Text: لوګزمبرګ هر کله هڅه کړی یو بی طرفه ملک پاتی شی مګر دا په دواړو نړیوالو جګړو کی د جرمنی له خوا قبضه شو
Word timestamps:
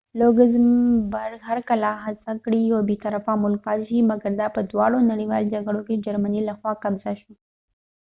لوګزمبرګ 0.19 1.39
هر 1.49 1.59
کله 1.69 1.89
هڅه 2.05 2.31
کړی 2.43 2.61
یو 2.71 2.79
بی 2.89 2.95
طرفه 3.05 3.31
ملک 3.43 3.59
پاتی 3.65 3.83
شی 3.89 3.99
مګر 4.11 4.31
دا 4.41 4.47
په 4.55 4.61
دواړو 4.71 5.07
نړیوالو 5.11 5.51
جګړو 5.53 5.81
کی 5.87 5.93
د 5.95 6.01
جرمنی 6.07 6.41
له 6.47 6.53
خوا 6.59 6.73
قبضه 6.83 7.11
شو 7.19 7.33